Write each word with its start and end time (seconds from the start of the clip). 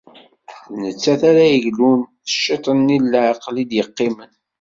d 0.73 0.75
nettat 0.81 1.21
ara 1.29 1.43
yeglun 1.47 2.01
s 2.31 2.33
ciṭ-nni 2.43 2.97
n 3.01 3.09
leɛqel 3.13 3.55
i 3.63 3.65
d-yeqqimen. 3.69 4.31